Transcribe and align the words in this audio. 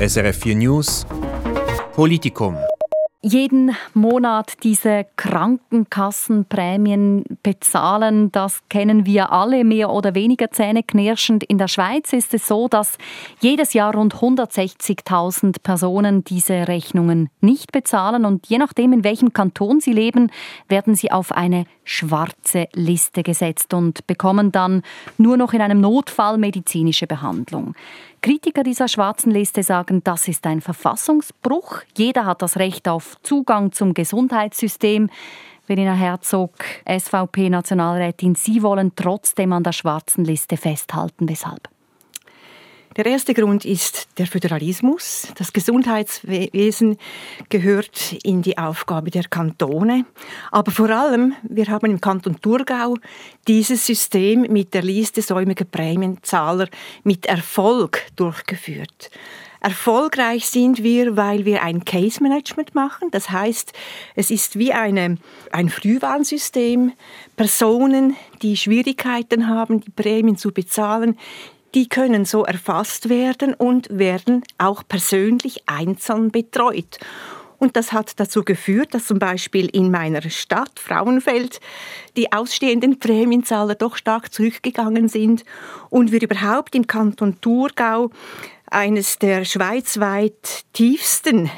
SRF 0.00 0.44
4 0.44 0.54
News 0.54 1.04
Politikum 1.96 2.56
jeden 3.20 3.74
Monat 3.94 4.62
diese 4.62 5.06
Krankenkassenprämien 5.16 7.24
bezahlen, 7.42 8.30
das 8.30 8.60
kennen 8.68 9.06
wir 9.06 9.32
alle 9.32 9.64
mehr 9.64 9.90
oder 9.90 10.14
weniger 10.14 10.52
zähneknirschend. 10.52 11.42
In 11.42 11.58
der 11.58 11.66
Schweiz 11.66 12.12
ist 12.12 12.32
es 12.32 12.46
so, 12.46 12.68
dass 12.68 12.96
jedes 13.40 13.72
Jahr 13.72 13.92
rund 13.94 14.14
160.000 14.14 15.62
Personen 15.62 16.22
diese 16.22 16.68
Rechnungen 16.68 17.28
nicht 17.40 17.72
bezahlen 17.72 18.24
und 18.24 18.46
je 18.46 18.58
nachdem, 18.58 18.92
in 18.92 19.02
welchem 19.02 19.32
Kanton 19.32 19.80
sie 19.80 19.92
leben, 19.92 20.30
werden 20.68 20.94
sie 20.94 21.10
auf 21.10 21.32
eine 21.32 21.64
schwarze 21.82 22.68
Liste 22.72 23.24
gesetzt 23.24 23.74
und 23.74 24.06
bekommen 24.06 24.52
dann 24.52 24.82
nur 25.16 25.36
noch 25.36 25.54
in 25.54 25.60
einem 25.60 25.80
Notfall 25.80 26.38
medizinische 26.38 27.08
Behandlung. 27.08 27.74
Kritiker 28.20 28.62
dieser 28.62 28.88
schwarzen 28.88 29.30
Liste 29.30 29.62
sagen, 29.62 30.02
das 30.02 30.28
ist 30.28 30.46
ein 30.46 30.60
Verfassungsbruch. 30.60 31.82
Jeder 31.96 32.26
hat 32.26 32.42
das 32.42 32.56
Recht 32.56 32.88
auf 32.88 33.16
Zugang 33.22 33.72
zum 33.72 33.94
Gesundheitssystem. 33.94 35.08
Verena 35.64 35.92
Herzog, 35.92 36.52
SVP-Nationalrätin, 36.86 38.34
Sie 38.34 38.62
wollen 38.62 38.92
trotzdem 38.96 39.52
an 39.52 39.62
der 39.62 39.72
schwarzen 39.72 40.24
Liste 40.24 40.56
festhalten. 40.56 41.28
Weshalb? 41.28 41.68
Der 42.98 43.06
erste 43.06 43.32
Grund 43.32 43.64
ist 43.64 44.08
der 44.18 44.26
Föderalismus. 44.26 45.28
Das 45.36 45.52
Gesundheitswesen 45.52 46.98
gehört 47.48 48.16
in 48.24 48.42
die 48.42 48.58
Aufgabe 48.58 49.12
der 49.12 49.22
Kantone. 49.22 50.04
Aber 50.50 50.72
vor 50.72 50.90
allem, 50.90 51.32
wir 51.44 51.68
haben 51.68 51.92
im 51.92 52.00
Kanton 52.00 52.40
Thurgau 52.40 52.96
dieses 53.46 53.86
System 53.86 54.46
mit 54.50 54.74
der 54.74 54.82
Liste 54.82 55.22
säumiger 55.22 55.64
Prämienzahler 55.64 56.66
mit 57.04 57.26
Erfolg 57.26 58.04
durchgeführt. 58.16 59.12
Erfolgreich 59.60 60.48
sind 60.48 60.82
wir, 60.82 61.16
weil 61.16 61.44
wir 61.44 61.62
ein 61.62 61.84
Case 61.84 62.20
Management 62.20 62.74
machen. 62.74 63.10
Das 63.12 63.30
heißt, 63.30 63.72
es 64.16 64.32
ist 64.32 64.58
wie 64.58 64.72
eine, 64.72 65.18
ein 65.52 65.68
Frühwarnsystem. 65.68 66.92
Personen, 67.36 68.16
die 68.42 68.56
Schwierigkeiten 68.56 69.48
haben, 69.48 69.80
die 69.80 69.90
Prämien 69.90 70.36
zu 70.36 70.52
bezahlen, 70.52 71.16
die 71.74 71.88
können 71.88 72.24
so 72.24 72.44
erfasst 72.44 73.08
werden 73.08 73.54
und 73.54 73.88
werden 73.90 74.42
auch 74.58 74.82
persönlich 74.88 75.62
einzeln 75.66 76.30
betreut. 76.30 76.98
Und 77.58 77.76
das 77.76 77.92
hat 77.92 78.20
dazu 78.20 78.44
geführt, 78.44 78.94
dass 78.94 79.06
zum 79.06 79.18
Beispiel 79.18 79.66
in 79.66 79.90
meiner 79.90 80.22
Stadt 80.30 80.78
Frauenfeld 80.78 81.60
die 82.16 82.32
ausstehenden 82.32 83.00
Prämienzahler 83.00 83.74
doch 83.74 83.96
stark 83.96 84.32
zurückgegangen 84.32 85.08
sind 85.08 85.44
und 85.90 86.12
wir 86.12 86.22
überhaupt 86.22 86.74
im 86.76 86.86
Kanton 86.86 87.40
Thurgau 87.40 88.10
eines 88.70 89.18
der 89.18 89.44
schweizweit 89.44 90.64
tiefsten 90.72 91.50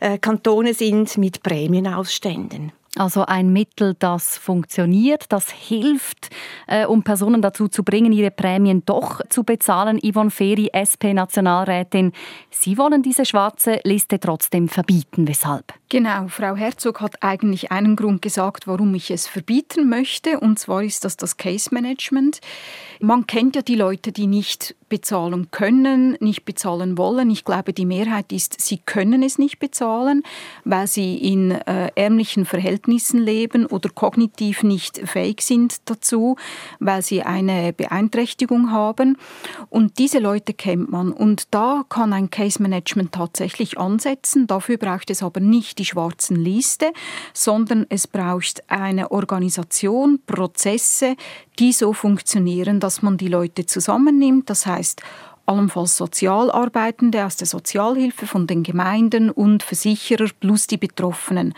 äh, 0.00 0.18
Kantone 0.18 0.74
sind 0.74 1.16
mit 1.16 1.42
Prämienausständen. 1.42 2.72
Also 2.96 3.24
ein 3.24 3.52
Mittel, 3.52 3.94
das 3.96 4.36
funktioniert, 4.36 5.26
das 5.28 5.48
hilft, 5.50 6.30
äh, 6.66 6.86
um 6.86 7.04
Personen 7.04 7.40
dazu 7.40 7.68
zu 7.68 7.84
bringen, 7.84 8.10
ihre 8.10 8.32
Prämien 8.32 8.82
doch 8.84 9.20
zu 9.28 9.44
bezahlen. 9.44 10.00
Yvonne 10.02 10.30
Feri, 10.30 10.70
SP-Nationalrätin. 10.74 12.10
Sie 12.50 12.76
wollen 12.78 13.02
diese 13.02 13.24
schwarze 13.24 13.80
Liste 13.84 14.18
trotzdem 14.18 14.68
verbieten. 14.68 15.28
Weshalb? 15.28 15.72
Genau, 15.88 16.26
Frau 16.26 16.56
Herzog 16.56 17.00
hat 17.00 17.22
eigentlich 17.22 17.70
einen 17.70 17.94
Grund 17.94 18.22
gesagt, 18.22 18.66
warum 18.66 18.92
ich 18.96 19.12
es 19.12 19.28
verbieten 19.28 19.88
möchte. 19.88 20.40
Und 20.40 20.58
zwar 20.58 20.82
ist 20.82 21.04
das 21.04 21.16
das 21.16 21.36
Case 21.36 21.72
Management. 21.72 22.40
Man 22.98 23.24
kennt 23.28 23.54
ja 23.54 23.62
die 23.62 23.76
Leute, 23.76 24.10
die 24.10 24.26
nicht 24.26 24.74
bezahlen 24.90 25.50
können, 25.50 26.18
nicht 26.20 26.44
bezahlen 26.44 26.98
wollen. 26.98 27.30
Ich 27.30 27.46
glaube, 27.46 27.72
die 27.72 27.86
Mehrheit 27.86 28.30
ist, 28.32 28.60
sie 28.60 28.76
können 28.76 29.22
es 29.22 29.38
nicht 29.38 29.58
bezahlen, 29.58 30.22
weil 30.64 30.86
sie 30.86 31.16
in 31.16 31.52
äh, 31.52 31.90
ärmlichen 31.94 32.44
Verhältnissen 32.44 33.18
leben 33.20 33.64
oder 33.64 33.88
kognitiv 33.88 34.62
nicht 34.62 35.00
fähig 35.08 35.40
sind 35.40 35.78
dazu, 35.86 36.36
weil 36.80 37.00
sie 37.00 37.22
eine 37.22 37.72
Beeinträchtigung 37.72 38.70
haben. 38.70 39.16
Und 39.70 39.98
diese 39.98 40.18
Leute 40.18 40.52
kennt 40.52 40.90
man. 40.90 41.12
Und 41.12 41.54
da 41.54 41.84
kann 41.88 42.12
ein 42.12 42.28
Case 42.28 42.62
Management 42.62 43.12
tatsächlich 43.12 43.78
ansetzen. 43.78 44.46
Dafür 44.46 44.76
braucht 44.76 45.08
es 45.10 45.22
aber 45.22 45.40
nicht 45.40 45.78
die 45.78 45.86
schwarzen 45.86 46.36
Liste, 46.36 46.92
sondern 47.32 47.86
es 47.88 48.06
braucht 48.06 48.68
eine 48.68 49.12
Organisation, 49.12 50.20
Prozesse, 50.26 51.14
die 51.60 51.72
so 51.72 51.92
funktionieren, 51.92 52.80
dass 52.80 53.02
man 53.02 53.18
die 53.18 53.28
Leute 53.28 53.66
zusammennimmt. 53.66 54.48
Das 54.48 54.64
heißt, 54.64 55.02
allenfalls 55.44 55.96
Sozialarbeitende 55.96 57.24
aus 57.24 57.36
der 57.36 57.46
Sozialhilfe 57.46 58.26
von 58.26 58.46
den 58.46 58.62
Gemeinden 58.62 59.30
und 59.30 59.62
Versicherer 59.62 60.28
plus 60.38 60.68
die 60.68 60.76
Betroffenen. 60.76 61.54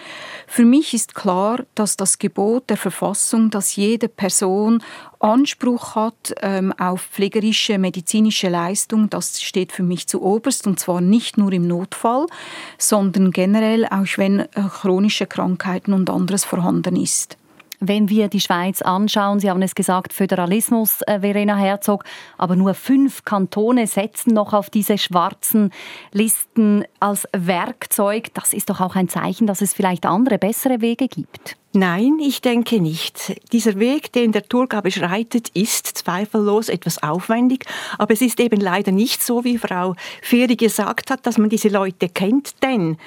Für 0.46 0.64
mich 0.64 0.94
ist 0.94 1.14
klar, 1.14 1.60
dass 1.74 1.96
das 1.96 2.18
Gebot 2.18 2.70
der 2.70 2.78
Verfassung, 2.78 3.50
dass 3.50 3.76
jede 3.76 4.08
Person 4.08 4.82
Anspruch 5.20 5.94
hat 5.94 6.34
ähm, 6.40 6.72
auf 6.72 7.02
pflegerische, 7.02 7.78
medizinische 7.78 8.48
Leistung, 8.48 9.08
das 9.08 9.40
steht 9.40 9.70
für 9.70 9.84
mich 9.84 10.08
zu 10.08 10.20
oberst 10.20 10.66
und 10.66 10.80
zwar 10.80 11.00
nicht 11.00 11.38
nur 11.38 11.52
im 11.52 11.68
Notfall, 11.68 12.26
sondern 12.76 13.30
generell 13.30 13.86
auch 13.86 14.16
wenn 14.16 14.40
äh, 14.40 14.48
chronische 14.80 15.26
Krankheiten 15.26 15.92
und 15.92 16.10
anderes 16.10 16.44
vorhanden 16.44 16.96
ist. 16.96 17.36
Wenn 17.84 18.08
wir 18.08 18.28
die 18.28 18.38
Schweiz 18.38 18.80
anschauen, 18.80 19.40
Sie 19.40 19.50
haben 19.50 19.60
es 19.60 19.74
gesagt, 19.74 20.12
Föderalismus, 20.12 21.02
äh, 21.02 21.18
Verena 21.18 21.56
Herzog, 21.56 22.04
aber 22.38 22.54
nur 22.54 22.74
fünf 22.74 23.24
Kantone 23.24 23.88
setzen 23.88 24.32
noch 24.32 24.52
auf 24.52 24.70
diese 24.70 24.98
schwarzen 24.98 25.72
Listen 26.12 26.84
als 27.00 27.26
Werkzeug. 27.36 28.32
Das 28.34 28.52
ist 28.52 28.70
doch 28.70 28.80
auch 28.80 28.94
ein 28.94 29.08
Zeichen, 29.08 29.48
dass 29.48 29.62
es 29.62 29.74
vielleicht 29.74 30.06
andere, 30.06 30.38
bessere 30.38 30.80
Wege 30.80 31.08
gibt. 31.08 31.56
Nein, 31.74 32.18
ich 32.20 32.42
denke 32.42 32.80
nicht. 32.82 33.32
Dieser 33.50 33.78
Weg, 33.78 34.12
den 34.12 34.32
der 34.32 34.46
Thurgau 34.46 34.82
beschreitet, 34.82 35.48
ist 35.54 35.86
zweifellos 35.86 36.68
etwas 36.68 37.02
aufwendig, 37.02 37.64
aber 37.96 38.12
es 38.12 38.20
ist 38.20 38.40
eben 38.40 38.60
leider 38.60 38.92
nicht 38.92 39.22
so, 39.22 39.42
wie 39.42 39.56
Frau 39.56 39.94
Feri 40.20 40.56
gesagt 40.56 41.10
hat, 41.10 41.26
dass 41.26 41.38
man 41.38 41.48
diese 41.48 41.70
Leute 41.70 42.10
kennt, 42.10 42.62
denn 42.62 42.98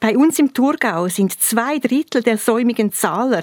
bei 0.00 0.16
uns 0.16 0.38
im 0.38 0.54
Thurgau 0.54 1.08
sind 1.08 1.38
zwei 1.40 1.78
Drittel 1.78 2.22
der 2.22 2.38
säumigen 2.38 2.90
Zahler 2.90 3.42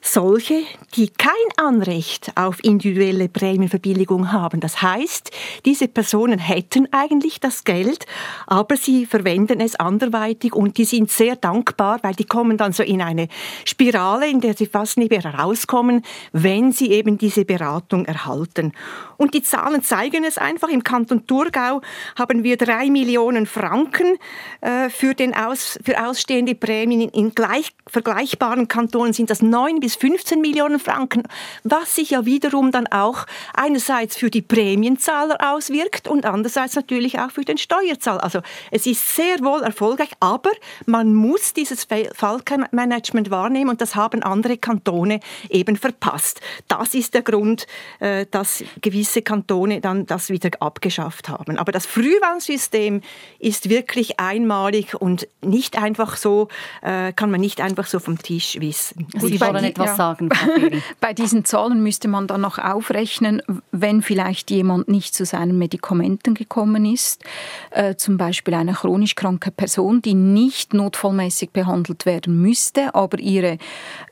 solche, 0.00 0.62
die 0.94 1.08
kein 1.08 1.32
Anrecht 1.56 2.30
auf 2.36 2.62
individuelle 2.62 3.28
Prämienverbilligung 3.28 4.30
haben. 4.30 4.60
Das 4.60 4.80
heißt, 4.82 5.32
diese 5.64 5.88
Personen 5.88 6.38
hätten 6.38 6.86
eigentlich 6.92 7.40
das 7.40 7.64
Geld, 7.64 8.06
aber 8.46 8.76
sie 8.76 9.04
verwenden 9.04 9.60
es 9.60 9.74
anderweitig 9.74 10.54
und 10.54 10.78
die 10.78 10.84
sind 10.84 11.10
sehr 11.10 11.34
dankbar, 11.34 11.98
weil 12.02 12.14
die 12.14 12.24
kommen 12.24 12.56
dann 12.56 12.72
so 12.72 12.84
in 12.84 13.02
eine 13.02 13.26
Spirale 13.64 14.05
Spirale, 14.06 14.28
in 14.28 14.40
der 14.40 14.54
sie 14.54 14.66
fast 14.66 14.98
nicht 14.98 15.10
mehr 15.10 15.22
herauskommen, 15.22 16.02
wenn 16.32 16.70
sie 16.70 16.90
eben 16.92 17.18
diese 17.18 17.44
Beratung 17.44 18.04
erhalten. 18.04 18.72
Und 19.16 19.34
die 19.34 19.42
Zahlen 19.42 19.82
zeigen 19.82 20.24
es 20.24 20.38
einfach. 20.38 20.68
Im 20.68 20.84
Kanton 20.84 21.26
Thurgau 21.26 21.80
haben 22.16 22.44
wir 22.44 22.56
drei 22.56 22.88
Millionen 22.90 23.46
Franken 23.46 24.16
äh, 24.60 24.90
für, 24.90 25.14
den 25.14 25.34
Aus, 25.34 25.78
für 25.84 26.04
ausstehende 26.06 26.54
Prämien. 26.54 27.08
In 27.08 27.34
gleich, 27.34 27.72
vergleichbaren 27.86 28.68
Kantonen 28.68 29.12
sind 29.12 29.30
das 29.30 29.42
neun 29.42 29.80
bis 29.80 29.96
15 29.96 30.40
Millionen 30.40 30.78
Franken, 30.78 31.22
was 31.64 31.96
sich 31.96 32.10
ja 32.10 32.24
wiederum 32.24 32.70
dann 32.70 32.86
auch 32.86 33.26
einerseits 33.54 34.16
für 34.16 34.30
die 34.30 34.42
Prämienzahler 34.42 35.38
auswirkt 35.54 36.06
und 36.08 36.26
andererseits 36.26 36.76
natürlich 36.76 37.18
auch 37.18 37.30
für 37.30 37.44
den 37.44 37.58
Steuerzahler. 37.58 38.22
Also 38.22 38.40
es 38.70 38.86
ist 38.86 39.16
sehr 39.16 39.40
wohl 39.40 39.62
erfolgreich, 39.62 40.10
aber 40.20 40.50
man 40.84 41.14
muss 41.14 41.54
dieses 41.54 41.86
Fallmanagement 42.14 43.30
wahrnehmen 43.30 43.70
und 43.70 43.80
das 43.80 43.95
haben 43.96 44.22
andere 44.22 44.56
Kantone 44.56 45.20
eben 45.50 45.76
verpasst. 45.76 46.40
Das 46.68 46.94
ist 46.94 47.14
der 47.14 47.22
Grund, 47.22 47.66
äh, 48.00 48.26
dass 48.30 48.62
gewisse 48.80 49.22
Kantone 49.22 49.80
dann 49.80 50.06
das 50.06 50.30
wieder 50.30 50.50
abgeschafft 50.60 51.28
haben. 51.28 51.58
Aber 51.58 51.72
das 51.72 51.86
Frühwarnsystem 51.86 53.00
ist 53.38 53.68
wirklich 53.68 54.20
einmalig 54.20 54.94
und 54.94 55.28
nicht 55.42 55.78
einfach 55.78 56.16
so, 56.16 56.48
äh, 56.82 57.12
kann 57.12 57.30
man 57.30 57.40
nicht 57.40 57.60
einfach 57.60 57.86
so 57.86 57.98
vom 57.98 58.18
Tisch 58.18 58.58
wissen. 58.60 59.06
Sie 59.18 59.40
wollen 59.40 59.64
etwas 59.64 59.86
ja. 59.86 59.96
sagen. 59.96 60.28
Bei 61.00 61.12
diesen 61.12 61.44
Zahlen 61.44 61.82
müsste 61.82 62.08
man 62.08 62.26
dann 62.26 62.40
noch 62.40 62.58
aufrechnen, 62.58 63.42
wenn 63.72 64.02
vielleicht 64.02 64.50
jemand 64.50 64.88
nicht 64.88 65.14
zu 65.14 65.24
seinen 65.24 65.58
Medikamenten 65.58 66.34
gekommen 66.34 66.84
ist, 66.84 67.24
äh, 67.70 67.96
zum 67.96 68.16
Beispiel 68.16 68.54
eine 68.54 68.74
chronisch 68.74 69.14
kranke 69.14 69.50
Person, 69.50 70.02
die 70.02 70.14
nicht 70.14 70.74
notfallmäßig 70.74 71.50
behandelt 71.50 72.06
werden 72.06 72.40
müsste, 72.40 72.94
aber 72.94 73.18
ihre 73.18 73.58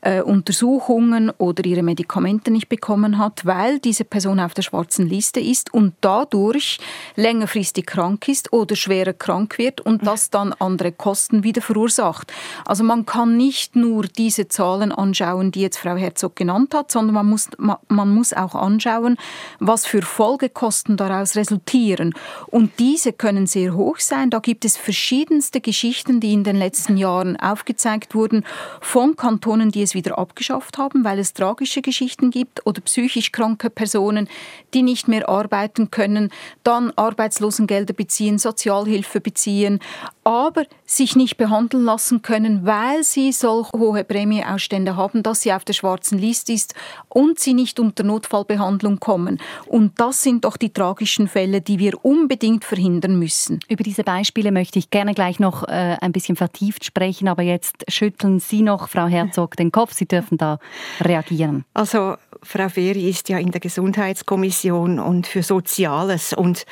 äh, 0.01 0.21
Untersuchungen 0.21 1.31
oder 1.37 1.65
ihre 1.65 1.83
Medikamente 1.83 2.51
nicht 2.51 2.69
bekommen 2.69 3.17
hat, 3.17 3.45
weil 3.45 3.79
diese 3.79 4.05
Person 4.05 4.39
auf 4.39 4.53
der 4.53 4.61
schwarzen 4.61 5.07
Liste 5.07 5.39
ist 5.39 5.73
und 5.73 5.93
dadurch 6.01 6.79
längerfristig 7.15 7.85
krank 7.85 8.27
ist 8.27 8.53
oder 8.53 8.75
schwerer 8.75 9.13
krank 9.13 9.57
wird 9.57 9.81
und 9.81 10.05
das 10.05 10.29
dann 10.29 10.53
andere 10.53 10.91
Kosten 10.91 11.43
wieder 11.43 11.61
verursacht. 11.61 12.33
Also 12.65 12.83
man 12.83 13.05
kann 13.05 13.37
nicht 13.37 13.75
nur 13.75 14.03
diese 14.03 14.47
Zahlen 14.47 14.91
anschauen, 14.91 15.51
die 15.51 15.61
jetzt 15.61 15.77
Frau 15.77 15.95
Herzog 15.95 16.35
genannt 16.35 16.73
hat, 16.73 16.91
sondern 16.91 17.15
man 17.15 17.27
muss, 17.27 17.49
man, 17.57 17.77
man 17.87 18.13
muss 18.13 18.33
auch 18.33 18.55
anschauen, 18.55 19.17
was 19.59 19.85
für 19.85 20.01
Folgekosten 20.01 20.97
daraus 20.97 21.35
resultieren. 21.35 22.13
Und 22.47 22.79
diese 22.79 23.13
können 23.13 23.47
sehr 23.47 23.75
hoch 23.75 23.99
sein. 23.99 24.29
Da 24.29 24.39
gibt 24.39 24.65
es 24.65 24.77
verschiedenste 24.77 25.61
Geschichten, 25.61 26.19
die 26.19 26.33
in 26.33 26.43
den 26.43 26.55
letzten 26.55 26.97
Jahren 26.97 27.37
aufgezeigt 27.37 28.15
wurden 28.15 28.43
von 28.81 29.15
Kantonen, 29.15 29.64
die 29.71 29.81
es 29.81 29.93
wieder 29.93 30.17
abgeschafft 30.17 30.77
haben, 30.77 31.03
weil 31.03 31.19
es 31.19 31.33
tragische 31.33 31.81
Geschichten 31.81 32.31
gibt 32.31 32.65
oder 32.65 32.81
psychisch 32.81 33.31
kranke 33.31 33.69
Personen, 33.69 34.27
die 34.73 34.81
nicht 34.81 35.07
mehr 35.07 35.29
arbeiten 35.29 35.91
können, 35.91 36.31
dann 36.63 36.91
Arbeitslosengelder 36.95 37.93
beziehen, 37.93 38.37
Sozialhilfe 38.37 39.21
beziehen, 39.21 39.79
aber 40.23 40.63
sich 40.85 41.15
nicht 41.15 41.37
behandeln 41.37 41.83
lassen 41.85 42.21
können, 42.21 42.65
weil 42.65 43.03
sie 43.03 43.31
solch 43.31 43.71
hohe 43.73 44.03
Prämieausstände 44.03 44.95
haben, 44.95 45.21
dass 45.21 45.41
sie 45.41 45.53
auf 45.53 45.65
der 45.65 45.73
schwarzen 45.73 46.17
Liste 46.17 46.51
ist 46.51 46.73
und 47.09 47.39
sie 47.39 47.53
nicht 47.53 47.79
unter 47.79 48.03
Notfallbehandlung 48.03 48.99
kommen. 48.99 49.39
Und 49.67 49.99
das 49.99 50.23
sind 50.23 50.45
doch 50.45 50.57
die 50.57 50.73
tragischen 50.73 51.27
Fälle, 51.27 51.61
die 51.61 51.79
wir 51.79 52.03
unbedingt 52.03 52.65
verhindern 52.65 53.19
müssen. 53.19 53.59
Über 53.69 53.83
diese 53.83 54.03
Beispiele 54.03 54.51
möchte 54.51 54.79
ich 54.79 54.89
gerne 54.89 55.13
gleich 55.13 55.39
noch 55.39 55.63
äh, 55.67 55.97
ein 56.01 56.11
bisschen 56.11 56.35
vertieft 56.35 56.85
sprechen, 56.85 57.27
aber 57.27 57.43
jetzt 57.43 57.85
schütteln 57.87 58.39
Sie 58.39 58.61
noch, 58.61 58.89
Frau 58.89 59.05
Herzog, 59.05 59.54
den 59.55 59.71
Kopf. 59.71 59.93
Sie 59.93 60.07
dürfen 60.07 60.37
da 60.37 60.59
reagieren. 61.01 61.65
Also 61.73 62.15
Frau 62.43 62.69
Feri 62.69 63.09
ist 63.09 63.29
ja 63.29 63.37
in 63.37 63.51
der 63.51 63.61
Gesundheitskommission 63.61 64.99
und 64.99 65.27
für 65.27 65.43
Soziales 65.43 66.33
und 66.33 66.65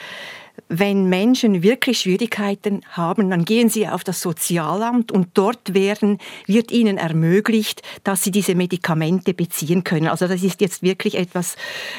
wenn 0.70 1.10
Menschen 1.10 1.64
wirklich 1.64 2.00
Schwierigkeiten 2.00 2.82
haben, 2.90 3.30
dann 3.30 3.46
gehen 3.46 3.70
sie 3.70 3.88
auf 3.88 4.04
das 4.04 4.22
Sozialamt 4.22 5.12
und 5.12 5.30
dort 5.34 5.74
werden, 5.74 6.20
wird 6.48 6.72
ihnen 6.72 6.98
ermöglicht, 6.98 7.82
dass 8.04 8.24
sie 8.24 8.32
diese 8.32 8.56
Medikamente 8.56 9.34
beziehen 9.34 9.84
können. 9.84 10.08
Also 10.08 10.28
das 10.28 10.44
ist 10.44 10.62
jetzt 10.62 10.82
wirklich 10.82 11.16
etwas, 11.16 11.56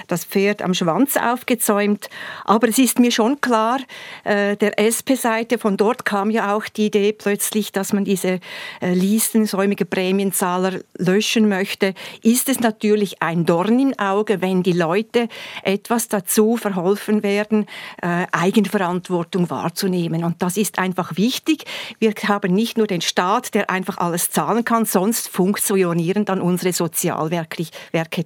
das 0.08 0.24
Pferd 0.24 0.62
am 0.62 0.74
Schwanz 0.74 1.16
aufgezäumt. 1.16 2.08
Aber 2.44 2.68
es 2.68 2.78
ist 2.78 2.98
mir 2.98 3.10
schon 3.10 3.40
klar, 3.40 3.78
äh, 4.24 4.56
der 4.56 4.78
SP-Seite, 4.78 5.58
von 5.58 5.76
dort 5.76 6.04
kam 6.04 6.30
ja 6.30 6.54
auch 6.54 6.64
die 6.64 6.86
Idee 6.86 7.12
plötzlich, 7.12 7.72
dass 7.72 7.92
man 7.92 8.04
diese 8.04 8.40
äh, 8.80 8.92
listensäumige 8.92 9.84
Prämienzahler 9.84 10.80
löschen 10.96 11.48
möchte, 11.48 11.94
ist 12.22 12.48
es 12.48 12.60
natürlich 12.60 13.22
ein 13.22 13.46
Dorn 13.46 13.78
im 13.78 13.98
Auge, 13.98 14.40
wenn 14.40 14.62
die 14.62 14.72
Leute 14.72 15.28
etwas 15.62 16.08
dazu 16.08 16.56
verholfen 16.56 17.22
werden, 17.22 17.66
äh, 18.02 18.26
Eigenverantwortung 18.44 19.48
wahrzunehmen. 19.48 20.22
Und 20.22 20.42
das 20.42 20.58
ist 20.58 20.78
einfach 20.78 21.16
wichtig. 21.16 21.64
Wir 21.98 22.12
haben 22.28 22.52
nicht 22.52 22.76
nur 22.76 22.86
den 22.86 23.00
Staat, 23.00 23.54
der 23.54 23.70
einfach 23.70 23.96
alles 23.98 24.30
zahlen 24.30 24.64
kann, 24.64 24.84
sonst 24.84 25.28
funktionieren 25.28 26.26
dann 26.26 26.40
unsere 26.40 26.72
Sozialwerke 26.74 27.64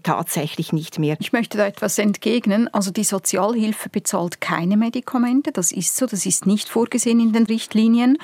tatsächlich 0.02 0.72
nicht 0.72 0.98
mehr. 0.98 1.16
Ich 1.20 1.32
möchte 1.32 1.56
da 1.56 1.66
etwas 1.66 1.98
entgegnen. 1.98 2.72
Also 2.74 2.90
die 2.90 3.04
Sozialhilfe 3.04 3.88
bezahlt 3.88 4.40
keine 4.40 4.76
Medikamente. 4.76 5.52
Das 5.52 5.70
ist 5.70 5.96
so. 5.96 6.06
Das 6.06 6.26
ist 6.26 6.46
nicht 6.46 6.68
vorgesehen 6.68 7.20
in 7.20 7.32
den 7.32 7.46
Richtlinien. 7.46 8.18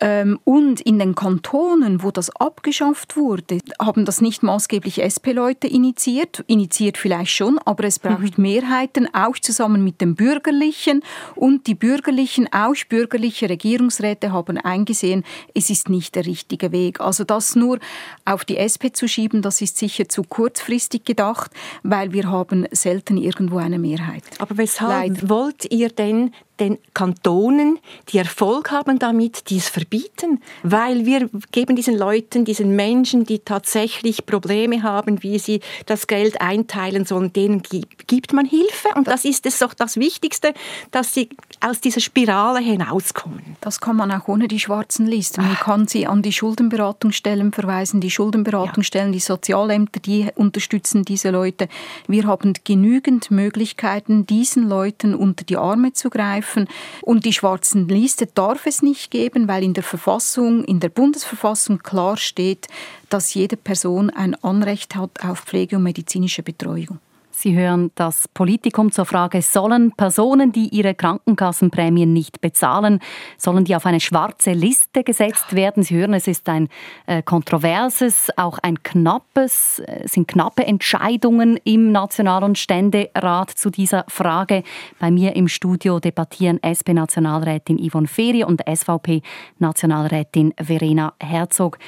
Ähm, 0.00 0.38
und 0.44 0.80
in 0.80 0.98
den 0.98 1.14
Kantonen, 1.14 2.02
wo 2.02 2.10
das 2.10 2.30
abgeschafft 2.36 3.16
wurde, 3.16 3.58
haben 3.80 4.04
das 4.04 4.20
nicht 4.20 4.42
maßgeblich 4.42 5.02
SP-Leute 5.02 5.66
initiiert, 5.66 6.44
initiiert 6.46 6.98
vielleicht 6.98 7.32
schon, 7.32 7.58
aber 7.64 7.84
es 7.84 7.98
braucht 7.98 8.38
mhm. 8.38 8.42
Mehrheiten, 8.42 9.12
auch 9.14 9.38
zusammen 9.38 9.82
mit 9.82 10.00
den 10.00 10.14
Bürgerlichen. 10.14 11.02
Und 11.34 11.66
die 11.66 11.74
Bürgerlichen, 11.74 12.48
auch 12.52 12.74
bürgerliche 12.88 13.48
Regierungsräte 13.48 14.32
haben 14.32 14.58
eingesehen, 14.58 15.24
es 15.54 15.70
ist 15.70 15.88
nicht 15.88 16.14
der 16.14 16.26
richtige 16.26 16.72
Weg. 16.72 17.00
Also 17.00 17.24
das 17.24 17.56
nur 17.56 17.78
auf 18.24 18.44
die 18.44 18.56
SP 18.60 18.92
zu 18.92 19.08
schieben, 19.08 19.42
das 19.42 19.60
ist 19.60 19.78
sicher 19.78 20.08
zu 20.08 20.22
kurzfristig 20.22 21.04
gedacht, 21.04 21.50
weil 21.82 22.12
wir 22.12 22.30
haben 22.30 22.66
selten 22.70 23.16
irgendwo 23.16 23.58
eine 23.58 23.78
Mehrheit. 23.78 24.22
Aber 24.38 24.56
weshalb 24.56 24.90
Leider. 24.90 25.28
wollt 25.28 25.70
ihr 25.72 25.88
denn 25.88 26.32
den 26.60 26.78
Kantonen, 26.94 27.78
die 28.08 28.18
Erfolg 28.18 28.70
haben 28.70 28.98
damit, 28.98 29.50
dies 29.50 29.68
verbieten, 29.68 30.42
weil 30.62 31.06
wir 31.06 31.28
geben 31.52 31.76
diesen 31.76 31.96
Leuten, 31.96 32.44
diesen 32.44 32.74
Menschen, 32.74 33.24
die 33.24 33.40
tatsächlich 33.40 34.26
Probleme 34.26 34.82
haben, 34.82 35.22
wie 35.22 35.38
sie 35.38 35.60
das 35.86 36.06
Geld 36.06 36.40
einteilen 36.40 37.04
sollen, 37.04 37.32
denen 37.32 37.62
gibt 38.06 38.32
man 38.32 38.46
Hilfe 38.46 38.88
und 38.94 39.06
das 39.06 39.24
ist 39.24 39.46
es 39.46 39.58
doch 39.58 39.74
das 39.74 39.96
Wichtigste, 39.96 40.54
dass 40.90 41.14
sie 41.14 41.28
aus 41.60 41.80
dieser 41.80 42.00
Spirale 42.00 42.60
hinauskommen. 42.60 43.56
Das 43.60 43.80
kann 43.80 43.96
man 43.96 44.10
auch 44.10 44.28
ohne 44.28 44.48
die 44.48 44.60
schwarzen 44.60 45.06
Listen. 45.06 45.42
Man 45.42 45.56
kann 45.56 45.86
sie 45.86 46.06
an 46.06 46.22
die 46.22 46.32
Schuldenberatungsstellen 46.32 47.52
verweisen, 47.52 48.00
die 48.00 48.10
Schuldenberatungsstellen, 48.10 49.08
ja. 49.08 49.12
die 49.12 49.20
Sozialämter, 49.20 50.00
die 50.00 50.28
unterstützen 50.34 51.04
diese 51.04 51.30
Leute. 51.30 51.68
Wir 52.06 52.26
haben 52.26 52.54
genügend 52.64 53.30
Möglichkeiten, 53.30 54.26
diesen 54.26 54.68
Leuten 54.68 55.14
unter 55.14 55.44
die 55.44 55.56
Arme 55.56 55.92
zu 55.92 56.10
greifen 56.10 56.47
dürfen. 56.48 56.68
Und 57.02 57.24
die 57.24 57.32
schwarzen 57.32 57.88
Liste 57.88 58.26
darf 58.26 58.66
es 58.66 58.82
nicht 58.82 59.10
geben, 59.10 59.48
weil 59.48 59.62
in 59.62 59.74
der 59.74 59.82
Verfassung, 59.82 60.64
in 60.64 60.80
der 60.80 60.88
Bundesverfassung 60.88 61.78
klar 61.78 62.16
steht, 62.16 62.66
dass 63.08 63.34
jede 63.34 63.56
Person 63.56 64.10
ein 64.10 64.34
Anrecht 64.42 64.96
hat 64.96 65.22
auf 65.24 65.40
Pflege 65.40 65.76
und 65.76 65.82
medizinische 65.82 66.42
Betreuung. 66.42 66.98
Sie 67.40 67.56
hören 67.56 67.92
das 67.94 68.26
Politikum 68.26 68.90
zur 68.90 69.04
Frage, 69.04 69.42
sollen 69.42 69.92
Personen, 69.92 70.50
die 70.50 70.70
ihre 70.70 70.96
Krankenkassenprämien 70.96 72.12
nicht 72.12 72.40
bezahlen, 72.40 72.98
sollen 73.36 73.64
die 73.64 73.76
auf 73.76 73.86
eine 73.86 74.00
schwarze 74.00 74.50
Liste 74.50 75.04
gesetzt 75.04 75.54
werden? 75.54 75.84
Sie 75.84 75.94
hören, 75.94 76.14
es 76.14 76.26
ist 76.26 76.48
ein 76.48 76.68
äh, 77.06 77.22
kontroverses, 77.22 78.30
auch 78.36 78.58
ein 78.58 78.82
knappes, 78.82 79.78
äh, 79.78 80.08
sind 80.08 80.26
knappe 80.26 80.66
Entscheidungen 80.66 81.60
im 81.62 81.92
National- 81.92 82.42
und 82.42 82.58
Ständerat 82.58 83.50
zu 83.50 83.70
dieser 83.70 84.04
Frage. 84.08 84.64
Bei 84.98 85.12
mir 85.12 85.36
im 85.36 85.46
Studio 85.46 86.00
debattieren 86.00 86.58
SP-Nationalrätin 86.60 87.78
Yvonne 87.78 88.08
Feri 88.08 88.42
und 88.42 88.62
SVP-Nationalrätin 88.66 90.54
Verena 90.60 91.14
Herzog. 91.20 91.78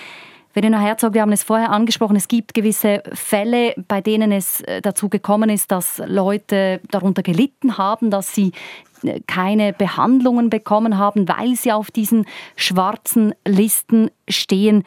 Verena 0.52 0.80
Herzog, 0.80 1.14
wir 1.14 1.22
haben 1.22 1.30
es 1.30 1.44
vorher 1.44 1.70
angesprochen, 1.70 2.16
es 2.16 2.26
gibt 2.26 2.54
gewisse 2.54 3.04
Fälle, 3.12 3.74
bei 3.86 4.00
denen 4.00 4.32
es 4.32 4.60
äh, 4.62 4.82
dazu 4.82 5.08
gekommen 5.08 5.48
ist, 5.48 5.70
dass 5.70 6.02
Leute 6.04 6.80
darunter 6.90 7.22
gelitten 7.22 7.78
haben, 7.78 8.10
dass 8.10 8.34
sie 8.34 8.50
äh, 9.04 9.20
keine 9.28 9.72
Behandlungen 9.72 10.50
bekommen 10.50 10.98
haben, 10.98 11.28
weil 11.28 11.54
sie 11.54 11.70
auf 11.70 11.92
diesen 11.92 12.26
schwarzen 12.56 13.32
Listen 13.46 14.10
stehen. 14.28 14.82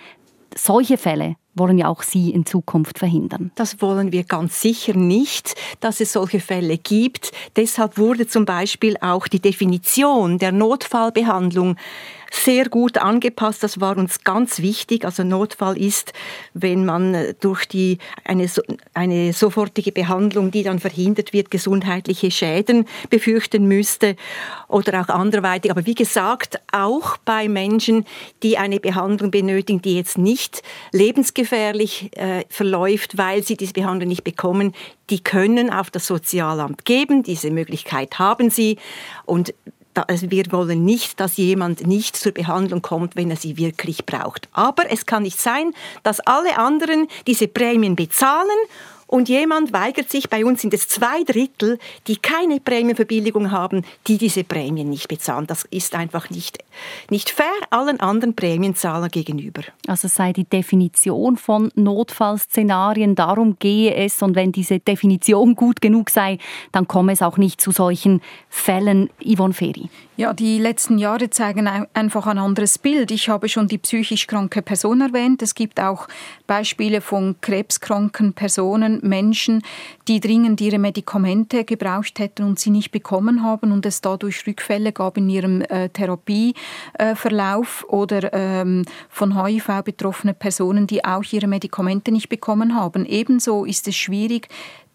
Solche 0.54 0.98
Fälle 0.98 1.38
wollen 1.56 1.78
ja 1.78 1.88
auch 1.88 2.02
Sie 2.02 2.32
in 2.32 2.46
Zukunft 2.46 3.00
verhindern. 3.00 3.52
Das 3.56 3.82
wollen 3.82 4.12
wir 4.12 4.24
ganz 4.24 4.60
sicher 4.60 4.96
nicht, 4.96 5.56
dass 5.80 6.02
es 6.02 6.14
solche 6.14 6.40
Fälle 6.40 6.78
gibt. 6.78 7.32
Deshalb 7.56 7.98
wurde 7.98 8.28
zum 8.28 8.46
Beispiel 8.46 8.98
auch 9.02 9.28
die 9.28 9.40
Definition 9.40 10.40
der 10.40 10.52
Notfallbehandlung 10.52 11.78
sehr 12.34 12.68
gut 12.68 12.98
angepasst. 12.98 13.64
Das 13.64 13.80
war 13.80 13.96
uns 13.96 14.24
ganz 14.24 14.60
wichtig. 14.60 15.06
Also 15.06 15.24
Notfall 15.24 15.78
ist, 15.78 16.14
wenn 16.54 16.84
man 16.84 17.14
äh, 17.14 17.34
durch 17.40 17.66
die, 17.66 18.00
eine, 18.26 18.50
eine 18.94 19.34
sofortige 19.34 19.92
Behandlung, 19.92 20.50
die 20.50 20.64
dann 20.64 20.80
verhindert 20.80 21.32
wird, 21.32 21.52
gesundheitliche 21.52 22.32
Schäden 22.32 22.86
befürchten 23.10 23.68
müsste 23.68 24.16
oder 24.68 25.02
auch 25.02 25.10
anderweitig. 25.10 25.70
Aber 25.72 25.86
wie 25.86 25.94
gesagt, 25.94 26.60
auch 26.72 27.18
bei 27.18 27.48
Menschen, 27.48 28.06
die 28.42 28.58
eine 28.58 28.80
Behandlung 28.80 29.30
benötigen, 29.30 29.82
die 29.82 29.96
jetzt 29.96 30.18
nicht 30.18 30.64
lebensgefährlich 30.92 32.10
äh, 32.18 32.46
verläuft, 32.50 33.18
weil 33.18 33.44
sie 33.44 33.58
diese 33.58 33.74
Behandlung 33.74 34.10
nicht 34.10 34.24
bekommen, 34.24 34.74
die 35.10 35.24
können 35.24 35.70
auf 35.70 35.92
das 35.92 36.08
Sozialamt 36.08 36.86
geben. 36.86 37.22
Diese 37.22 37.52
Möglichkeit 37.52 38.18
haben 38.18 38.50
sie. 38.50 38.78
Und 39.26 39.54
wir 39.96 40.52
wollen 40.52 40.86
nicht, 40.86 41.20
dass 41.20 41.38
jemand 41.38 41.86
nicht 41.86 42.16
zur 42.16 42.32
Behandlung 42.32 42.82
kommt, 42.82 43.16
wenn 43.16 43.30
er 43.30 43.38
sie 43.38 43.58
wirklich 43.58 44.06
braucht. 44.06 44.50
Aber 44.52 44.92
es 44.92 45.06
kann 45.06 45.24
nicht 45.24 45.40
sein, 45.40 45.74
dass 46.04 46.20
alle 46.22 46.58
anderen 46.58 47.08
diese 47.28 47.48
Prämien 47.48 47.96
bezahlen 47.96 48.50
und 49.08 49.30
jemand 49.30 49.74
weigert 49.74 50.10
sich, 50.10 50.30
bei 50.30 50.46
uns 50.46 50.62
sind 50.62 50.74
es 50.74 50.88
zwei 50.88 51.24
Drittel, 51.24 51.80
die 52.08 52.18
keine 52.18 52.60
Prämienverbilligung 52.60 53.52
haben, 53.52 53.84
die 54.08 54.18
diese 54.18 54.44
Prämien 54.44 54.90
nicht 54.90 55.08
bezahlen. 55.08 55.48
Das 55.48 55.66
ist 55.66 55.96
einfach 55.96 56.30
nicht, 56.30 56.60
nicht 57.10 57.30
fair 57.30 57.46
allen 57.70 58.00
anderen 58.00 58.36
Prämienzahlern 58.36 59.10
gegenüber. 59.10 59.62
Also 59.88 60.08
sei 60.08 60.34
die 60.34 60.46
Definition 60.46 61.38
von 61.38 61.72
Notfallszenarien, 61.76 63.16
darum 63.16 63.58
gehe 63.60 63.94
es 63.94 64.22
und 64.22 64.36
wenn 64.36 64.52
diese 64.52 64.80
Definition 64.80 65.56
gut 65.56 65.82
genug 65.82 66.10
sei, 66.10 66.38
dann 66.72 66.88
komme 66.88 67.12
es 67.12 67.22
auch 67.22 67.38
nicht 67.38 67.62
zu 67.62 67.72
solchen 67.72 68.22
Fällen. 68.50 69.10
Yvonne 69.24 69.54
Feri. 69.54 69.90
Ja, 70.16 70.32
die 70.32 70.60
letzten 70.60 71.00
Jahre 71.00 71.32
zeigen 71.32 71.68
einfach 71.68 72.28
ein 72.28 72.38
anderes 72.38 72.78
Bild. 72.78 73.10
Ich 73.10 73.30
habe 73.30 73.50
schon 73.50 73.68
die 73.68 73.80
psychisch 73.80 74.28
kranke 74.28 74.62
Person 74.62 75.02
erwähnt. 75.02 75.42
Es 75.42 75.56
gibt 75.56 75.80
auch 75.80 76.08
Beispiele 76.46 77.02
von 77.02 77.36
krebskranken 77.42 78.34
Personen 78.34 79.00
Menschen, 79.04 79.62
die 80.08 80.20
dringend 80.20 80.62
ihre 80.62 80.80
Medikamente 80.80 81.64
gebraucht 81.64 82.20
hätten 82.20 82.44
und 82.44 82.60
sie 82.60 82.70
nicht 82.70 82.92
bekommen 82.92 83.44
haben 83.44 83.72
und 83.72 83.86
es 83.86 84.02
dadurch 84.02 84.46
Rückfälle 84.48 84.92
gab 84.92 85.18
in 85.18 85.30
ihrem 85.30 85.62
äh, 85.62 85.90
Therapieverlauf 85.90 87.86
oder 87.90 88.34
ähm, 88.34 88.86
von 89.10 89.44
HIV 89.44 89.84
betroffene 89.84 90.34
Personen, 90.34 90.88
die 90.88 91.06
auch 91.06 91.24
ihre 91.32 91.48
Medikamente 91.48 92.12
nicht 92.12 92.30
bekommen 92.30 92.76
haben. 92.76 93.06
Ebenso 93.06 93.66
ist 93.66 93.88
es 93.88 93.96
schwierig, 93.96 94.48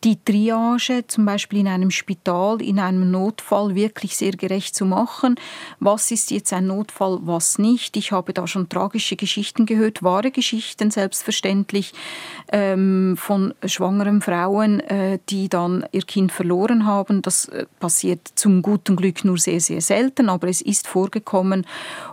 die 0.05 0.23
Triage 0.23 1.07
zum 1.09 1.25
Beispiel 1.27 1.61
in 1.61 1.69
einem 1.69 1.91
Spital, 1.91 2.63
in 2.63 2.79
einem 2.79 3.11
Notfall 3.11 3.75
wirklich 3.75 4.17
sehr 4.17 4.33
gerecht 4.33 4.75
zu 4.75 4.85
machen. 4.85 5.35
Was 5.81 6.11
ist 6.11 6.31
jetzt 6.31 6.53
ein 6.53 6.69
Notfall, 6.69 7.19
was 7.23 7.59
nicht? 7.59 7.97
Ich 7.97 8.13
habe 8.13 8.33
da 8.33 8.47
schon 8.47 8.69
tragische 8.69 9.17
Geschichten 9.17 9.67
gehört, 9.67 10.03
wahre 10.03 10.31
Geschichten 10.31 10.91
selbstverständlich 10.91 11.95
ähm, 12.53 13.17
von 13.19 13.55
schwangeren 13.65 14.21
Frauen, 14.21 14.81
äh, 14.81 15.19
die 15.29 15.49
dann 15.49 15.85
ihr 15.91 16.03
Kind 16.03 16.31
verloren 16.31 16.87
haben. 16.87 17.23
Das 17.23 17.47
äh, 17.47 17.67
passiert 17.81 18.21
zum 18.37 18.63
guten 18.63 18.95
Glück 18.95 19.25
nur 19.25 19.39
sehr, 19.39 19.61
sehr 19.61 19.81
selten, 19.81 20.29
aber 20.29 20.49
es 20.49 20.63
ist 20.63 20.87
vorgekommen 20.87 21.67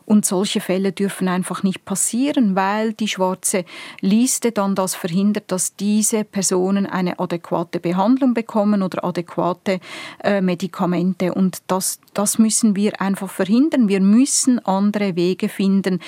und 0.06 0.25
solche 0.25 0.60
Fälle 0.60 0.92
dürfen 0.92 1.27
einfach 1.27 1.62
nicht 1.62 1.86
passieren, 1.86 2.56
weil 2.56 2.94
die 2.94 3.08
schwarze 3.08 3.65
Liste 4.01 4.51
dann 4.51 4.74
das 4.75 4.96
verhindert, 4.96 5.51
dass 5.51 5.75
diese 5.75 6.24
Personen 6.24 6.86
eine 6.86 7.20
adäquate 7.20 7.75
adäquate 7.75 7.79
Behandlung 7.79 8.34
bekommen 8.34 8.82
oder 8.82 9.03
adäquate 9.03 9.79
äh, 10.24 10.41
Medikamente. 10.41 11.34
Und 11.34 11.60
das, 11.67 12.00
das 12.13 12.38
müssen 12.38 12.75
wir 12.75 13.01
einfach 13.01 13.29
verhindern. 13.29 13.88
Wir 13.88 14.01
müssen 14.01 14.60
andere 14.65 15.15
Wege 15.15 15.50
finden, 15.50 16.00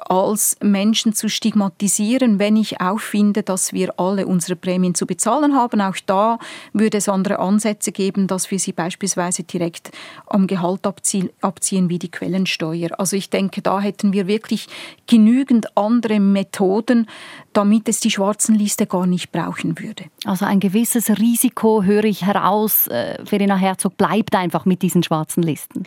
als 0.00 0.56
Menschen 0.62 1.12
zu 1.14 1.28
stigmatisieren, 1.28 2.38
wenn 2.38 2.56
ich 2.56 2.80
auch 2.80 3.00
finde, 3.00 3.42
dass 3.42 3.72
wir 3.72 3.98
alle 3.98 4.26
unsere 4.26 4.56
Prämien 4.56 4.94
zu 4.94 5.06
bezahlen 5.06 5.54
haben. 5.54 5.80
Auch 5.80 5.96
da 6.06 6.38
würde 6.72 6.98
es 6.98 7.08
andere 7.08 7.38
Ansätze 7.38 7.92
geben, 7.92 8.26
dass 8.26 8.50
wir 8.50 8.58
sie 8.58 8.72
beispielsweise 8.72 9.42
direkt 9.42 9.90
am 10.26 10.46
Gehalt 10.46 10.86
abziehen, 10.86 11.30
abziehen 11.40 11.88
wie 11.88 11.98
die 11.98 12.10
Quellensteuer. 12.10 12.90
Also 12.98 13.16
ich 13.16 13.30
denke, 13.30 13.62
da 13.62 13.80
hätten 13.80 14.12
wir 14.12 14.26
wirklich 14.26 14.68
genügend 15.06 15.76
andere 15.76 16.20
Methoden, 16.20 17.06
damit 17.56 17.88
es 17.88 18.00
die 18.00 18.10
schwarzen 18.10 18.54
Liste 18.56 18.86
gar 18.86 19.06
nicht 19.06 19.32
brauchen 19.32 19.78
würde. 19.78 20.04
Also 20.24 20.44
ein 20.44 20.60
gewisses 20.60 21.08
Risiko 21.18 21.82
höre 21.82 22.04
ich 22.04 22.26
heraus. 22.26 22.86
Äh, 22.88 23.24
Verena 23.24 23.56
Herzog 23.56 23.96
bleibt 23.96 24.34
einfach 24.34 24.64
mit 24.64 24.82
diesen 24.82 25.02
schwarzen 25.02 25.42
Listen. 25.42 25.84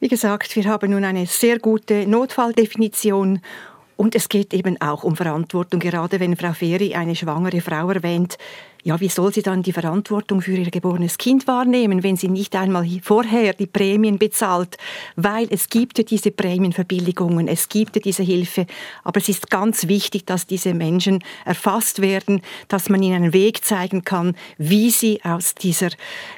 Wie 0.00 0.08
gesagt, 0.08 0.54
wir 0.54 0.64
haben 0.66 0.90
nun 0.90 1.04
eine 1.04 1.26
sehr 1.26 1.58
gute 1.58 2.06
Notfalldefinition 2.06 3.40
und 3.96 4.14
es 4.14 4.28
geht 4.28 4.54
eben 4.54 4.80
auch 4.80 5.02
um 5.02 5.16
Verantwortung, 5.16 5.80
gerade 5.80 6.20
wenn 6.20 6.36
Frau 6.36 6.52
Feri 6.52 6.94
eine 6.94 7.16
schwangere 7.16 7.60
Frau 7.60 7.90
erwähnt 7.90 8.38
ja, 8.88 8.98
wie 9.00 9.10
soll 9.10 9.34
sie 9.34 9.42
dann 9.42 9.62
die 9.62 9.74
Verantwortung 9.74 10.40
für 10.40 10.56
ihr 10.56 10.70
geborenes 10.70 11.18
Kind 11.18 11.46
wahrnehmen, 11.46 12.02
wenn 12.02 12.16
sie 12.16 12.28
nicht 12.28 12.56
einmal 12.56 12.88
vorher 13.02 13.52
die 13.52 13.66
Prämien 13.66 14.18
bezahlt? 14.18 14.78
Weil 15.14 15.46
es 15.50 15.68
gibt 15.68 15.98
ja 15.98 16.04
diese 16.04 16.30
Prämienverbilligungen, 16.30 17.48
es 17.48 17.68
gibt 17.68 17.96
ja 17.96 18.00
diese 18.00 18.22
Hilfe, 18.22 18.64
aber 19.04 19.20
es 19.20 19.28
ist 19.28 19.50
ganz 19.50 19.88
wichtig, 19.88 20.24
dass 20.24 20.46
diese 20.46 20.72
Menschen 20.72 21.22
erfasst 21.44 22.00
werden, 22.00 22.40
dass 22.68 22.88
man 22.88 23.02
ihnen 23.02 23.16
einen 23.16 23.32
Weg 23.34 23.62
zeigen 23.62 24.04
kann, 24.04 24.34
wie 24.56 24.88
sie 24.88 25.22
aus 25.22 25.54
dieser 25.54 25.90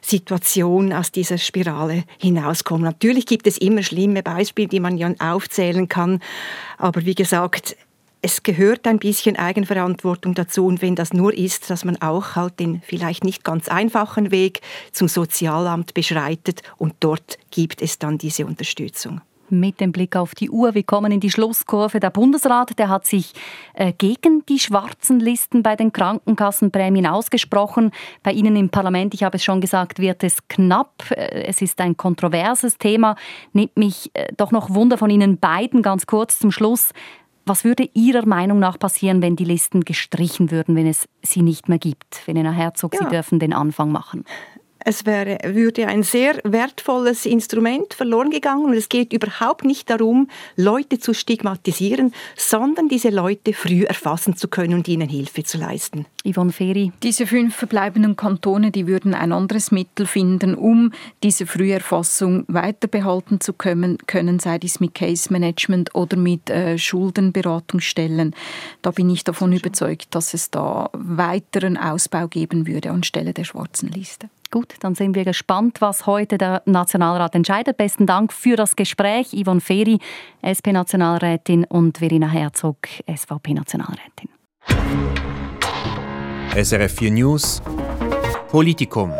Situation, 0.02 0.92
aus 0.92 1.12
dieser 1.12 1.38
Spirale 1.38 2.02
hinauskommen. 2.18 2.82
Natürlich 2.82 3.26
gibt 3.26 3.46
es 3.46 3.58
immer 3.58 3.84
schlimme 3.84 4.24
Beispiele, 4.24 4.66
die 4.66 4.80
man 4.80 4.98
ja 4.98 5.14
aufzählen 5.20 5.88
kann, 5.88 6.18
aber 6.78 7.04
wie 7.04 7.14
gesagt, 7.14 7.76
es 8.22 8.42
gehört 8.42 8.86
ein 8.86 8.98
bisschen 8.98 9.36
Eigenverantwortung 9.36 10.34
dazu 10.34 10.66
und 10.66 10.82
wenn 10.82 10.94
das 10.94 11.12
nur 11.12 11.32
ist, 11.32 11.70
dass 11.70 11.84
man 11.84 12.00
auch 12.02 12.36
halt 12.36 12.60
den 12.60 12.82
vielleicht 12.82 13.24
nicht 13.24 13.44
ganz 13.44 13.68
einfachen 13.68 14.30
Weg 14.30 14.60
zum 14.92 15.08
Sozialamt 15.08 15.94
beschreitet 15.94 16.62
und 16.76 16.94
dort 17.00 17.38
gibt 17.50 17.82
es 17.82 17.98
dann 17.98 18.18
diese 18.18 18.46
Unterstützung 18.46 19.20
mit 19.50 19.80
dem 19.80 19.92
Blick 19.92 20.16
auf 20.16 20.34
die 20.34 20.50
Uhr. 20.50 20.74
Wir 20.74 20.82
kommen 20.82 21.12
in 21.12 21.20
die 21.20 21.30
Schlusskurve. 21.30 22.00
Der 22.00 22.10
Bundesrat 22.10 22.78
der 22.78 22.88
hat 22.88 23.06
sich 23.06 23.32
äh, 23.74 23.92
gegen 23.92 24.44
die 24.46 24.58
schwarzen 24.58 25.20
Listen 25.20 25.62
bei 25.62 25.76
den 25.76 25.92
Krankenkassenprämien 25.92 27.06
ausgesprochen. 27.06 27.90
Bei 28.22 28.32
Ihnen 28.32 28.56
im 28.56 28.70
Parlament, 28.70 29.14
ich 29.14 29.22
habe 29.22 29.36
es 29.36 29.44
schon 29.44 29.60
gesagt, 29.60 29.98
wird 29.98 30.24
es 30.24 30.46
knapp. 30.48 31.10
Äh, 31.10 31.44
es 31.44 31.60
ist 31.62 31.80
ein 31.80 31.96
kontroverses 31.96 32.78
Thema. 32.78 33.16
Nimmt 33.52 33.76
mich 33.76 34.10
äh, 34.14 34.32
doch 34.36 34.52
noch 34.52 34.70
Wunder 34.70 34.98
von 34.98 35.10
Ihnen 35.10 35.38
beiden 35.38 35.82
ganz 35.82 36.06
kurz 36.06 36.38
zum 36.38 36.50
Schluss. 36.50 36.90
Was 37.50 37.64
würde 37.64 37.90
Ihrer 37.94 38.26
Meinung 38.26 38.60
nach 38.60 38.78
passieren, 38.78 39.22
wenn 39.22 39.34
die 39.34 39.44
Listen 39.44 39.80
gestrichen 39.80 40.52
würden, 40.52 40.76
wenn 40.76 40.86
es 40.86 41.08
sie 41.20 41.42
nicht 41.42 41.68
mehr 41.68 41.80
gibt? 41.80 42.14
Verena 42.14 42.52
Herzog, 42.52 42.94
ja. 42.94 43.00
Sie 43.00 43.08
dürfen 43.08 43.40
den 43.40 43.52
Anfang 43.52 43.90
machen. 43.90 44.24
Es 44.84 45.04
wäre, 45.04 45.38
würde 45.44 45.86
ein 45.88 46.02
sehr 46.02 46.40
wertvolles 46.44 47.26
Instrument 47.26 47.92
verloren 47.92 48.30
gegangen 48.30 48.64
und 48.64 48.74
es 48.74 48.88
geht 48.88 49.12
überhaupt 49.12 49.64
nicht 49.64 49.90
darum, 49.90 50.28
Leute 50.56 50.98
zu 50.98 51.12
stigmatisieren, 51.12 52.14
sondern 52.36 52.88
diese 52.88 53.10
Leute 53.10 53.52
früh 53.52 53.84
erfassen 53.84 54.36
zu 54.36 54.48
können 54.48 54.74
und 54.74 54.88
ihnen 54.88 55.08
Hilfe 55.08 55.44
zu 55.44 55.58
leisten. 55.58 56.06
Yvonne 56.24 56.52
Feri. 56.52 56.92
Diese 57.02 57.26
fünf 57.26 57.54
verbleibenden 57.54 58.16
Kantone, 58.16 58.70
die 58.70 58.86
würden 58.86 59.14
ein 59.14 59.32
anderes 59.32 59.70
Mittel 59.70 60.06
finden, 60.06 60.54
um 60.54 60.92
diese 61.22 61.46
Früherfassung 61.46 62.44
weiterbehalten 62.48 63.40
zu 63.40 63.52
können, 63.52 63.98
können 64.06 64.38
sei 64.38 64.58
dies 64.58 64.80
mit 64.80 64.94
Case 64.94 65.32
Management 65.32 65.94
oder 65.94 66.16
mit 66.16 66.50
äh, 66.50 66.78
Schuldenberatungsstellen. 66.78 68.34
Da 68.82 68.90
bin 68.90 69.10
ich 69.10 69.24
davon 69.24 69.52
überzeugt, 69.52 70.14
dass 70.14 70.34
es 70.34 70.50
da 70.50 70.90
weiteren 70.92 71.76
Ausbau 71.76 72.28
geben 72.28 72.66
würde 72.66 72.90
anstelle 72.90 73.32
der 73.32 73.44
schwarzen 73.44 73.88
Liste. 73.88 74.28
Gut, 74.52 74.74
dann 74.80 74.96
sind 74.96 75.14
wir 75.14 75.24
gespannt, 75.24 75.80
was 75.80 76.06
heute 76.06 76.36
der 76.36 76.62
Nationalrat 76.66 77.36
entscheidet. 77.36 77.76
Besten 77.76 78.06
Dank 78.06 78.32
für 78.32 78.56
das 78.56 78.74
Gespräch. 78.74 79.28
Yvonne 79.30 79.60
Feri, 79.60 80.00
SP-Nationalrätin 80.42 81.64
und 81.66 81.98
Verena 81.98 82.28
Herzog, 82.28 82.78
SVP-Nationalrätin. 83.06 84.28
SRF 86.56 86.96
4 86.96 87.10
News 87.12 87.62
Politikum 88.50 89.12